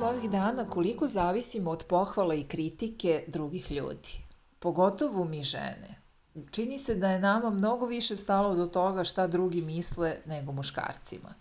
Razmišljam 0.00 0.18
ovih 0.18 0.30
dana 0.30 0.70
koliko 0.70 1.06
zavisimo 1.06 1.70
od 1.70 1.84
pohvala 1.88 2.34
i 2.34 2.44
kritike 2.44 3.24
drugih 3.26 3.70
ljudi. 3.72 4.24
Pogotovo 4.58 5.24
mi 5.24 5.44
žene. 5.44 6.00
Čini 6.50 6.78
se 6.78 6.94
da 6.94 7.10
je 7.10 7.18
nama 7.18 7.50
mnogo 7.50 7.86
više 7.86 8.16
stalo 8.16 8.54
do 8.54 8.66
toga 8.66 9.04
šta 9.04 9.26
drugi 9.26 9.62
misle 9.62 10.16
nego 10.26 10.52
muškarcima. 10.52 11.34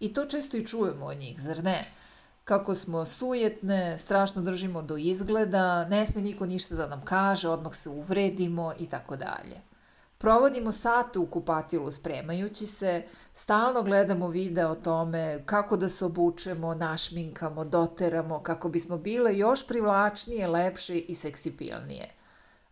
I 0.00 0.12
to 0.12 0.24
često 0.24 0.56
i 0.56 0.66
čujemo 0.66 1.06
od 1.06 1.18
njih, 1.18 1.40
zar 1.40 1.64
ne? 1.64 1.84
Kako 2.44 2.74
smo 2.74 3.06
sujetne, 3.06 3.98
strašno 3.98 4.42
držimo 4.42 4.82
do 4.82 4.96
izgleda, 4.96 5.84
ne 5.88 6.06
sme 6.06 6.22
niko 6.22 6.46
ništa 6.46 6.74
da 6.74 6.88
nam 6.88 7.04
kaže, 7.04 7.48
odmah 7.48 7.74
se 7.74 7.88
uvredimo 7.88 8.72
i 8.78 8.88
tako 8.88 9.16
dalje. 9.16 9.60
Provodimo 10.18 10.72
sate 10.72 11.18
u 11.18 11.26
kupatilu 11.26 11.90
spremajući 11.90 12.66
se, 12.66 13.02
stalno 13.32 13.82
gledamo 13.82 14.28
videa 14.28 14.70
o 14.70 14.74
tome 14.74 15.42
kako 15.46 15.76
da 15.76 15.88
se 15.88 16.04
obučemo, 16.04 16.74
našminkamo, 16.74 17.64
doteramo, 17.64 18.42
kako 18.42 18.68
bismo 18.68 18.98
bile 18.98 19.36
još 19.36 19.66
privlačnije, 19.66 20.46
lepše 20.46 20.98
i 20.98 21.14
seksipilnije. 21.14 22.08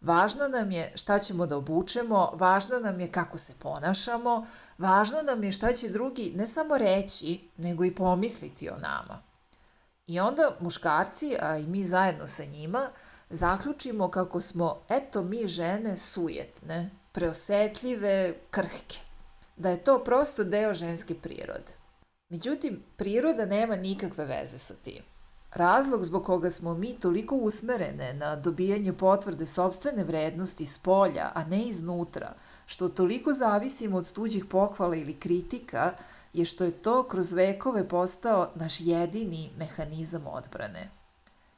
Važno 0.00 0.48
nam 0.48 0.70
je 0.70 0.92
šta 0.94 1.18
ćemo 1.18 1.46
da 1.46 1.56
obučemo, 1.56 2.30
važno 2.34 2.78
nam 2.78 3.00
je 3.00 3.12
kako 3.12 3.38
se 3.38 3.52
ponašamo, 3.62 4.46
važno 4.78 5.22
nam 5.22 5.44
je 5.44 5.52
šta 5.52 5.72
će 5.72 5.88
drugi 5.88 6.32
ne 6.36 6.46
samo 6.46 6.78
reći, 6.78 7.48
nego 7.56 7.84
i 7.84 7.94
pomisliti 7.94 8.68
o 8.70 8.76
nama. 8.76 9.22
I 10.06 10.20
onda 10.20 10.56
muškarci, 10.60 11.36
a 11.40 11.58
i 11.58 11.66
mi 11.66 11.84
zajedno 11.84 12.26
sa 12.26 12.44
njima, 12.44 12.88
zaključimo 13.30 14.08
kako 14.08 14.40
smo, 14.40 14.80
eto 14.88 15.22
mi 15.22 15.48
žene, 15.48 15.96
sujetne, 15.96 16.90
preosetljive, 17.14 18.34
krhke. 18.50 18.98
Da 19.56 19.70
je 19.70 19.84
to 19.84 20.04
prosto 20.04 20.44
deo 20.44 20.74
ženske 20.74 21.14
prirode. 21.14 21.72
Međutim, 22.28 22.82
priroda 22.96 23.46
nema 23.46 23.76
nikakve 23.76 24.24
veze 24.26 24.58
sa 24.58 24.74
tim. 24.74 25.02
Razlog 25.52 26.04
zbog 26.04 26.24
koga 26.24 26.50
smo 26.50 26.74
mi 26.74 26.94
toliko 26.94 27.36
usmerene 27.36 28.14
na 28.14 28.36
dobijanje 28.36 28.92
potvrde 28.92 29.46
sobstvene 29.46 30.04
vrednosti 30.04 30.66
s 30.66 30.78
polja, 30.78 31.30
a 31.34 31.44
ne 31.44 31.62
iznutra, 31.62 32.34
što 32.66 32.88
toliko 32.88 33.32
zavisimo 33.32 33.96
od 33.96 34.12
tuđih 34.12 34.44
pohvala 34.44 34.96
ili 34.96 35.20
kritika, 35.20 35.92
je 36.32 36.44
što 36.44 36.64
je 36.64 36.70
to 36.70 37.08
kroz 37.08 37.32
vekove 37.32 37.88
postao 37.88 38.50
naš 38.54 38.80
jedini 38.80 39.50
mehanizam 39.58 40.26
odbrane. 40.26 40.90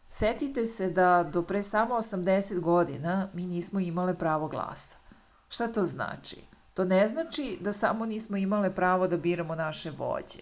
Setite 0.09 0.67
se 0.67 0.91
da 0.91 1.31
do 1.33 1.43
pre 1.43 1.63
samo 1.63 1.95
80 1.95 2.61
godina 2.61 3.29
mi 3.35 3.47
nismo 3.47 3.81
imale 3.81 4.19
pravo 4.19 4.49
glasa. 4.49 5.06
Šta 5.49 5.69
to 5.69 5.85
znači? 5.85 6.37
To 6.75 6.85
ne 6.85 7.07
znači 7.07 7.59
da 7.61 7.73
samo 7.73 8.07
nismo 8.07 8.37
imale 8.37 8.75
pravo 8.75 9.09
da 9.09 9.17
biramo 9.17 9.55
naše 9.55 9.91
vođe. 9.91 10.39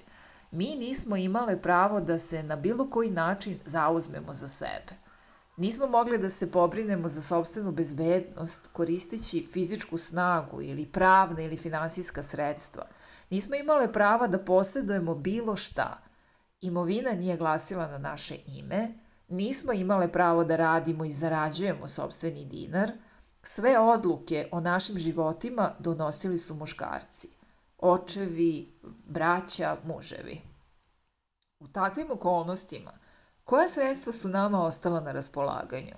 Mi 0.50 0.74
nismo 0.78 1.16
imale 1.16 1.62
pravo 1.62 2.00
da 2.00 2.18
se 2.18 2.42
na 2.42 2.56
bilo 2.56 2.90
koji 2.90 3.10
način 3.10 3.58
zauzmemo 3.64 4.32
za 4.32 4.48
sebe. 4.48 4.92
Nismo 5.56 5.86
mogli 5.86 6.18
da 6.18 6.30
se 6.30 6.50
pobrinemo 6.52 7.08
za 7.08 7.22
sobstvenu 7.22 7.72
bezbednost 7.72 8.68
koristeći 8.72 9.46
fizičku 9.52 9.98
snagu 9.98 10.62
ili 10.62 10.86
pravna 10.86 11.42
ili 11.42 11.56
finansijska 11.56 12.22
sredstva. 12.22 12.86
Nismo 13.30 13.54
imale 13.54 13.92
prava 13.92 14.26
da 14.26 14.38
posjedujemo 14.38 15.14
bilo 15.14 15.56
šta. 15.56 16.02
Imovina 16.60 17.12
nije 17.12 17.36
glasila 17.36 17.86
na 17.86 17.98
naše 17.98 18.36
ime, 18.46 18.88
nismo 19.28 19.72
imale 19.72 20.12
pravo 20.12 20.44
da 20.44 20.56
radimo 20.56 21.04
i 21.04 21.12
zarađujemo 21.12 21.88
sobstveni 21.88 22.44
dinar– 22.44 22.92
Sve 23.46 23.78
odluke 23.78 24.48
o 24.52 24.60
našim 24.60 24.98
životima 24.98 25.70
donosili 25.78 26.38
su 26.38 26.54
muškarci. 26.54 27.28
Očevi, 27.78 28.72
braća, 29.06 29.76
muževi. 29.84 30.40
U 31.60 31.68
takvim 31.68 32.10
okolnostima, 32.10 32.92
koja 33.44 33.68
sredstva 33.68 34.12
su 34.12 34.28
nama 34.28 34.62
ostala 34.62 35.00
na 35.00 35.12
raspolaganju? 35.12 35.96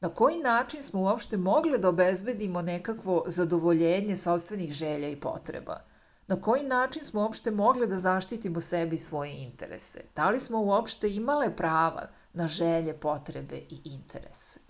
Na 0.00 0.08
koji 0.08 0.38
način 0.38 0.82
smo 0.82 1.00
uopšte 1.00 1.36
mogli 1.36 1.78
da 1.78 1.88
obezbedimo 1.88 2.62
nekakvo 2.62 3.24
zadovoljenje 3.26 4.16
sobstvenih 4.16 4.72
želja 4.72 5.08
i 5.08 5.20
potreba? 5.20 5.80
Na 6.26 6.40
koji 6.40 6.62
način 6.62 7.04
smo 7.04 7.20
uopšte 7.20 7.50
mogli 7.50 7.86
da 7.86 7.96
zaštitimo 7.96 8.60
sebi 8.60 8.96
i 8.96 8.98
svoje 8.98 9.42
interese? 9.42 10.04
Da 10.16 10.30
li 10.30 10.40
smo 10.40 10.60
uopšte 10.60 11.14
imale 11.14 11.56
prava 11.56 12.08
na 12.32 12.48
želje, 12.48 13.00
potrebe 13.00 13.56
i 13.56 13.80
interese? 13.84 14.67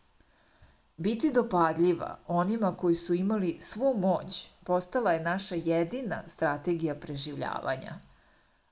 Biti 0.99 1.33
dopadljiva 1.33 2.19
onima 2.27 2.77
koji 2.77 2.95
su 2.95 3.15
imali 3.15 3.57
svu 3.61 3.95
moć 3.99 4.51
postala 4.65 5.13
je 5.13 5.21
naša 5.21 5.55
jedina 5.55 6.23
strategija 6.27 6.95
preživljavanja. 6.95 7.95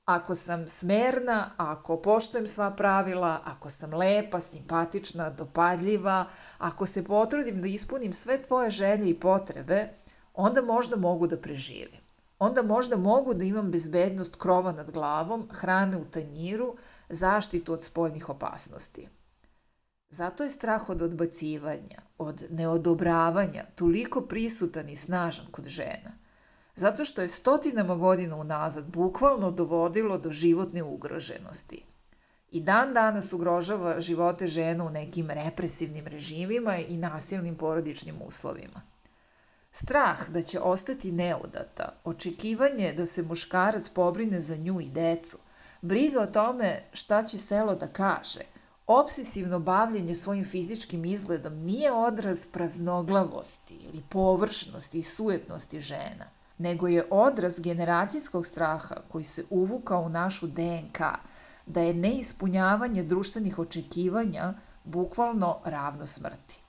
Ako 0.04 0.34
sam 0.34 0.68
smerna, 0.68 1.50
ako 1.56 1.96
poštujem 1.96 2.48
sva 2.48 2.70
pravila, 2.70 3.40
ako 3.44 3.70
sam 3.70 3.94
lepa, 3.94 4.40
simpatična, 4.40 5.30
dopadljiva, 5.30 6.26
ako 6.58 6.86
se 6.86 7.04
potrudim 7.04 7.62
da 7.62 7.68
ispunim 7.68 8.12
sve 8.12 8.42
tvoje 8.42 8.70
želje 8.70 9.08
i 9.08 9.20
potrebe, 9.20 9.88
onda 10.34 10.62
možda 10.62 10.96
mogu 10.96 11.26
da 11.26 11.40
preživim. 11.40 12.00
Onda 12.38 12.62
možda 12.62 12.96
mogu 12.96 13.34
da 13.34 13.44
imam 13.44 13.70
bezbednost 13.70 14.36
krova 14.36 14.72
nad 14.72 14.90
glavom, 14.90 15.48
hrane 15.52 15.96
u 15.96 16.04
tanjiru, 16.04 16.76
zaštitu 17.08 17.72
od 17.72 17.82
spoljnih 17.82 18.28
opasnosti. 18.28 19.08
Zato 20.08 20.44
je 20.44 20.50
strah 20.50 20.88
od 20.88 21.02
odbacivanja, 21.02 22.02
od 22.18 22.42
neodobravanja 22.50 23.64
toliko 23.74 24.20
prisutan 24.20 24.88
i 24.88 24.96
snažan 24.96 25.46
kod 25.50 25.66
žena. 25.66 26.12
Zato 26.74 27.04
što 27.04 27.22
je 27.22 27.28
stotinama 27.28 27.96
godina 27.96 28.36
unazad 28.36 28.86
bukvalno 28.86 29.50
dovodilo 29.50 30.18
do 30.18 30.32
životne 30.32 30.82
ugroženosti. 30.82 31.84
I 32.50 32.60
dan 32.60 32.94
danas 32.94 33.32
ugrožava 33.32 34.00
živote 34.00 34.46
žena 34.46 34.84
u 34.84 34.90
nekim 34.90 35.30
represivnim 35.30 36.06
režimima 36.06 36.76
i 36.76 36.96
nasilnim 36.96 37.56
porodičnim 37.56 38.16
uslovima. 38.26 38.82
Strah 39.72 40.30
da 40.30 40.42
će 40.42 40.60
ostati 40.60 41.12
neudata, 41.12 42.00
očekivanje 42.04 42.92
da 42.92 43.06
se 43.06 43.22
muškarac 43.22 43.88
pobrine 43.88 44.40
za 44.40 44.56
nju 44.56 44.80
i 44.80 44.90
decu, 44.90 45.38
briga 45.82 46.20
o 46.20 46.26
tome 46.26 46.80
šta 46.92 47.22
će 47.22 47.38
selo 47.38 47.74
da 47.74 47.86
kaže– 47.86 48.40
Obsesivno 48.86 49.58
bavljenje 49.58 50.14
svojim 50.14 50.44
fizičkim 50.44 51.04
izgledom 51.04 51.56
nije 51.56 51.92
odraz 51.92 52.46
praznoglavosti 52.46 53.74
ili 53.74 54.02
površnosti 54.08 54.98
i 54.98 55.02
sujetnosti 55.02 55.80
žena, 55.80 56.24
nego 56.58 56.88
je 56.88 57.06
odraz 57.10 57.60
generacijskog 57.60 58.46
straha 58.46 58.94
koji 59.08 59.24
se 59.24 59.44
uvuka 59.50 59.98
u 59.98 60.08
našu 60.08 60.46
DNK, 60.46 61.00
da 61.66 61.80
je 61.80 61.94
neispunjavanje 61.94 63.02
društvenih 63.02 63.58
očekivanja 63.58 64.54
bukvalno 64.84 65.58
ravno 65.64 66.06
smrti. 66.06 66.60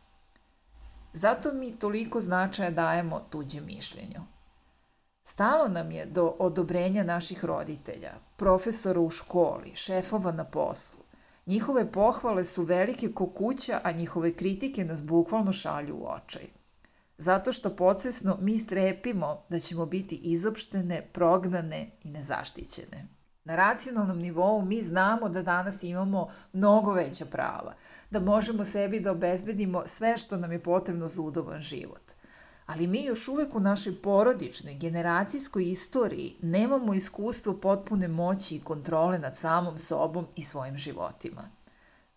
Zato 1.13 1.53
mi 1.53 1.71
toliko 1.71 2.21
značaja 2.21 2.71
dajemo 2.71 3.19
tuđem 3.29 3.65
mišljenju. 3.65 4.21
Stalo 5.23 5.67
nam 5.67 5.91
je 5.91 6.05
do 6.05 6.35
odobrenja 6.39 7.03
naših 7.03 7.45
roditelja, 7.45 8.13
profesora 8.37 8.99
u 8.99 9.09
školi, 9.09 9.71
šefova 9.75 10.31
na 10.31 10.43
poslu, 10.43 11.06
Njihove 11.47 11.91
pohvale 11.91 12.45
su 12.45 12.63
velike 12.63 13.11
ko 13.13 13.29
kuća, 13.29 13.79
a 13.83 13.91
njihove 13.91 14.33
kritike 14.33 14.85
nas 14.85 15.03
bukvalno 15.03 15.53
šalju 15.53 15.95
u 15.95 16.05
očaj. 16.07 16.43
Zato 17.17 17.53
što 17.53 17.75
podsesno 17.75 18.37
mi 18.41 18.59
strepimo 18.59 19.43
da 19.49 19.59
ćemo 19.59 19.85
biti 19.85 20.15
izopštene, 20.15 21.07
prognane 21.13 21.91
i 22.03 22.09
nezaštićene. 22.09 23.07
Na 23.43 23.55
racionalnom 23.55 24.17
nivou 24.17 24.61
mi 24.61 24.81
znamo 24.81 25.29
da 25.29 25.41
danas 25.41 25.83
imamo 25.83 26.29
mnogo 26.53 26.93
veća 26.93 27.25
prava, 27.25 27.73
da 28.11 28.19
možemo 28.19 28.65
sebi 28.65 28.99
da 28.99 29.11
obezbedimo 29.11 29.83
sve 29.85 30.17
što 30.17 30.37
nam 30.37 30.51
je 30.51 30.63
potrebno 30.63 31.07
za 31.07 31.21
udoban 31.21 31.59
život. 31.59 32.11
Ali 32.67 32.87
mi 32.87 33.03
još 33.03 33.27
uvek 33.27 33.55
u 33.55 33.59
našoj 33.59 34.01
porodičnoj, 34.01 34.73
generacijskoj 34.73 35.71
istoriji 35.71 36.35
nemamo 36.41 36.93
iskustvo 36.93 37.53
potpune 37.53 38.07
moći 38.07 38.55
i 38.55 38.61
kontrole 38.61 39.19
nad 39.19 39.37
samom 39.37 39.79
sobom 39.79 40.27
i 40.35 40.43
svojim 40.43 40.77
životima. 40.77 41.49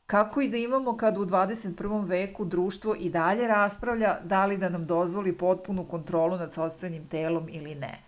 Kako 0.06 0.40
i 0.40 0.48
da 0.48 0.56
imamo 0.56 0.96
kad 0.96 1.18
u 1.18 1.24
21. 1.24 2.08
veku 2.08 2.44
društvo 2.44 2.94
i 2.98 3.10
dalje 3.10 3.46
raspravlja 3.46 4.18
da 4.24 4.46
li 4.46 4.56
da 4.56 4.68
nam 4.68 4.86
dozvoli 4.86 5.38
potpunu 5.38 5.88
kontrolu 5.88 6.36
nad 6.36 6.52
sobstvenim 6.52 7.06
telom 7.06 7.48
ili 7.48 7.74
ne. 7.74 8.02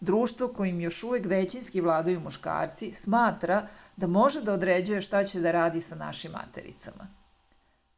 Društvo 0.00 0.48
kojim 0.48 0.80
još 0.80 1.02
uvek 1.02 1.26
većinski 1.26 1.80
vladaju 1.80 2.20
muškarci 2.20 2.92
smatra 2.92 3.66
da 3.96 4.06
može 4.06 4.42
da 4.42 4.52
određuje 4.52 5.00
šta 5.00 5.24
će 5.24 5.40
da 5.40 5.52
radi 5.52 5.80
sa 5.80 5.94
našim 5.94 6.32
matericama. 6.32 7.08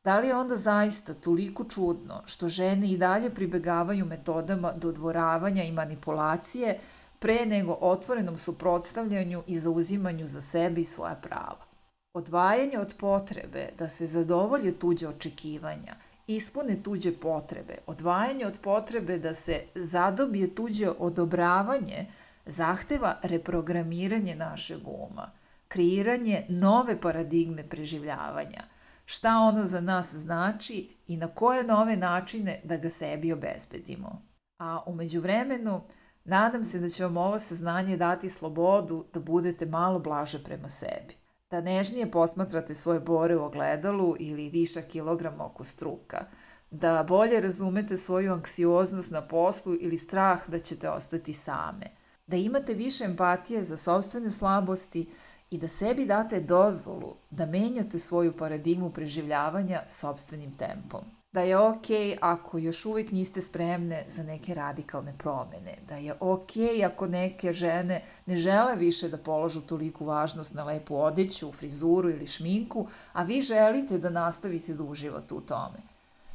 Da 0.08 0.18
li 0.18 0.28
je 0.28 0.36
onda 0.36 0.56
zaista 0.56 1.14
toliko 1.14 1.64
čudno 1.64 2.22
što 2.26 2.48
žene 2.48 2.90
i 2.90 2.96
dalje 2.96 3.30
pribegavaju 3.30 4.04
metodama 4.04 4.72
dodvoravanja 4.72 5.62
i 5.62 5.72
manipulacije 5.72 6.78
pre 7.18 7.46
nego 7.46 7.78
otvorenom 7.80 8.36
suprotstavljanju 8.36 9.42
i 9.46 9.58
zauzimanju 9.58 10.26
za 10.26 10.40
sebe 10.40 10.80
i 10.80 10.84
svoja 10.84 11.14
prava? 11.14 11.66
Odvajanje 12.14 12.78
od 12.78 12.94
potrebe 12.98 13.68
da 13.78 13.88
se 13.88 14.06
zadovolje 14.06 14.78
tuđe 14.78 15.08
očekivanja, 15.08 15.94
ispune 16.26 16.82
tuđe 16.82 17.12
potrebe, 17.12 17.78
odvajanje 17.86 18.46
od 18.46 18.58
potrebe 18.62 19.18
da 19.18 19.34
se 19.34 19.60
zadobije 19.74 20.54
tuđe 20.54 20.88
odobravanje, 20.98 22.06
zahteva 22.46 23.16
reprogramiranje 23.22 24.36
našeg 24.36 24.88
uma, 24.88 25.30
kreiranje 25.68 26.46
nove 26.48 27.00
paradigme 27.00 27.68
preživljavanja, 27.68 28.77
šta 29.10 29.38
ono 29.38 29.64
za 29.64 29.80
nas 29.80 30.14
znači 30.14 30.96
i 31.06 31.16
na 31.16 31.28
koje 31.28 31.64
nove 31.64 31.96
načine 31.96 32.60
da 32.64 32.76
ga 32.76 32.90
sebi 32.90 33.32
obezbedimo. 33.32 34.22
A 34.58 34.82
umeđu 34.86 35.20
vremenu, 35.20 35.80
nadam 36.24 36.64
se 36.64 36.78
da 36.78 36.88
će 36.88 37.04
vam 37.04 37.16
ovo 37.16 37.38
saznanje 37.38 37.96
dati 37.96 38.28
slobodu 38.28 39.06
da 39.14 39.20
budete 39.20 39.66
malo 39.66 39.98
blaže 39.98 40.44
prema 40.44 40.68
sebi 40.68 41.14
da 41.50 41.60
nežnije 41.60 42.10
posmatrate 42.10 42.74
svoje 42.74 43.00
bore 43.00 43.36
u 43.36 43.44
ogledalu 43.44 44.16
ili 44.18 44.50
viša 44.50 44.80
kilograma 44.80 45.46
oko 45.46 45.64
struka, 45.64 46.26
da 46.70 47.04
bolje 47.08 47.40
razumete 47.40 47.96
svoju 47.96 48.32
anksioznost 48.32 49.10
na 49.10 49.20
poslu 49.20 49.74
ili 49.80 49.98
strah 49.98 50.50
da 50.50 50.58
ćete 50.58 50.90
ostati 50.90 51.32
same, 51.32 51.86
da 52.26 52.36
imate 52.36 52.74
više 52.74 53.04
empatije 53.04 53.62
za 53.64 53.76
sobstvene 53.76 54.30
slabosti 54.30 55.10
i 55.50 55.58
da 55.58 55.68
sebi 55.68 56.06
date 56.06 56.40
dozvolu 56.40 57.14
da 57.30 57.46
menjate 57.46 57.98
svoju 57.98 58.36
paradigmu 58.36 58.90
preživljavanja 58.90 59.82
sobstvenim 59.88 60.54
tempom. 60.54 61.00
Da 61.32 61.40
je 61.40 61.58
ok 61.58 61.86
ako 62.20 62.58
još 62.58 62.86
uvijek 62.86 63.10
niste 63.12 63.40
spremne 63.40 64.04
za 64.08 64.22
neke 64.22 64.54
radikalne 64.54 65.14
promene, 65.18 65.76
da 65.88 65.96
je 65.96 66.14
ok 66.20 66.50
ako 66.86 67.06
neke 67.06 67.52
žene 67.52 68.04
ne 68.26 68.36
žele 68.36 68.76
više 68.76 69.08
da 69.08 69.18
položu 69.18 69.60
toliku 69.60 70.04
važnost 70.04 70.54
na 70.54 70.64
lepu 70.64 70.96
odeću, 70.96 71.52
frizuru 71.52 72.10
ili 72.10 72.26
šminku, 72.26 72.86
a 73.12 73.22
vi 73.22 73.42
želite 73.42 73.98
da 73.98 74.10
nastavite 74.10 74.74
da 74.74 74.82
uživate 74.82 75.34
u 75.34 75.40
tome. 75.40 75.78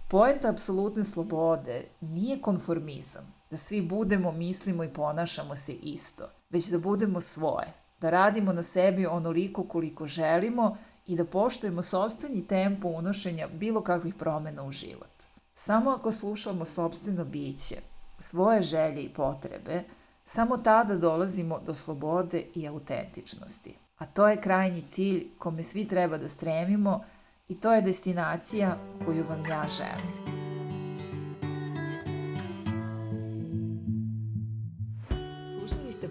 Poenta 0.08 0.50
apsolutne 0.50 1.04
slobode 1.04 1.86
nije 2.02 2.42
konformizam, 2.42 3.34
da 3.52 3.58
svi 3.58 3.82
budemo, 3.82 4.32
mislimo 4.32 4.84
i 4.84 4.94
ponašamo 4.94 5.56
se 5.56 5.74
isto, 5.74 6.30
već 6.50 6.68
da 6.68 6.78
budemo 6.78 7.22
svoje, 7.22 7.74
da 8.04 8.10
radimo 8.10 8.54
na 8.54 8.64
sebi 8.64 9.06
onoliko 9.06 9.64
koliko 9.64 10.08
želimo 10.08 10.78
i 11.08 11.16
da 11.16 11.26
poštujemo 11.26 11.82
sobstveni 11.82 12.48
tempo 12.48 12.88
unošenja 12.88 13.48
bilo 13.54 13.82
kakvih 13.82 14.16
promena 14.16 14.64
u 14.64 14.72
život. 14.72 15.24
Samo 15.54 15.92
ako 15.92 16.12
slušamo 16.12 16.66
sobstveno 16.66 17.26
biće, 17.26 17.76
svoje 18.18 18.62
želje 18.62 19.02
i 19.02 19.10
potrebe, 19.10 19.84
samo 20.26 20.58
tada 20.58 20.98
dolazimo 20.98 21.60
do 21.66 21.74
slobode 21.74 22.44
i 22.56 22.68
autentičnosti. 22.68 23.76
A 23.98 24.06
to 24.06 24.28
je 24.28 24.42
krajnji 24.42 24.82
cilj 24.88 25.28
kome 25.40 25.64
svi 25.64 25.88
treba 25.88 26.18
da 26.18 26.30
stremimo 26.30 27.04
i 27.48 27.60
to 27.62 27.74
je 27.74 27.82
destinacija 27.82 28.78
koju 29.06 29.26
vam 29.30 29.46
ja 29.46 29.66
želim. 29.68 30.23